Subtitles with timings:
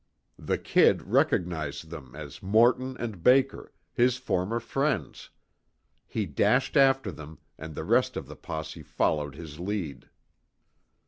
[0.39, 5.29] The "Kid" recognized them as Morton and Baker, his former friends.
[6.07, 10.09] He dashed after them, and the rest of the posse followed his lead.